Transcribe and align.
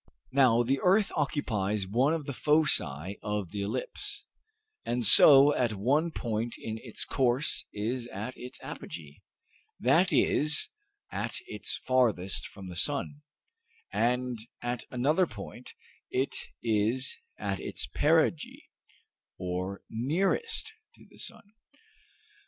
Now, 0.31 0.63
the 0.63 0.79
earth 0.81 1.11
occupies 1.15 1.85
one 1.85 2.11
of 2.15 2.25
the 2.25 2.33
foci 2.33 3.19
of 3.21 3.51
the 3.51 3.61
ellipse, 3.61 4.23
and 4.83 5.05
so 5.05 5.53
at 5.53 5.73
one 5.75 6.09
point 6.09 6.55
in 6.57 6.79
its 6.79 7.05
course 7.05 7.65
is 7.71 8.07
at 8.07 8.35
its 8.35 8.57
apogee, 8.63 9.19
that 9.79 10.11
is, 10.11 10.69
at 11.11 11.35
its 11.45 11.77
farthest 11.77 12.47
from 12.47 12.67
the 12.67 12.75
sun, 12.75 13.21
and 13.93 14.39
at 14.63 14.85
another 14.89 15.27
point 15.27 15.75
it 16.09 16.35
is 16.63 17.19
at 17.37 17.59
its 17.59 17.85
perigee, 17.85 18.71
or 19.37 19.83
nearest 19.87 20.73
to 20.95 21.05
the 21.11 21.19
sun. 21.19 21.43